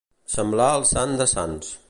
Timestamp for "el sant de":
0.79-1.29